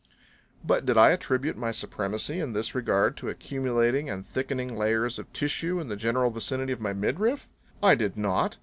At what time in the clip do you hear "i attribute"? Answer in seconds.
0.97-1.55